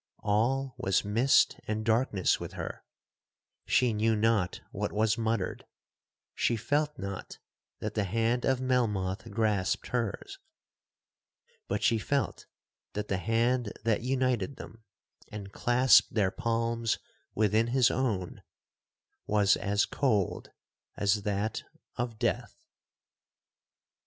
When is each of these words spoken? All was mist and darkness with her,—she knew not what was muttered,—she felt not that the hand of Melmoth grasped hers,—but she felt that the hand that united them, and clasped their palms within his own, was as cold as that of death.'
All 0.23 0.73
was 0.79 1.05
mist 1.05 1.59
and 1.67 1.85
darkness 1.85 2.39
with 2.39 2.53
her,—she 2.53 3.93
knew 3.93 4.15
not 4.15 4.59
what 4.71 4.91
was 4.91 5.15
muttered,—she 5.15 6.55
felt 6.57 6.97
not 6.97 7.37
that 7.81 7.93
the 7.93 8.05
hand 8.05 8.43
of 8.43 8.59
Melmoth 8.59 9.29
grasped 9.29 9.89
hers,—but 9.89 10.39
she 11.83 11.99
felt 11.99 12.47
that 12.93 13.09
the 13.09 13.19
hand 13.19 13.73
that 13.83 14.01
united 14.01 14.55
them, 14.55 14.83
and 15.27 15.51
clasped 15.53 16.15
their 16.15 16.31
palms 16.31 16.97
within 17.35 17.67
his 17.67 17.91
own, 17.91 18.41
was 19.27 19.55
as 19.55 19.85
cold 19.85 20.49
as 20.97 21.21
that 21.21 21.61
of 21.95 22.17
death.' 22.17 22.55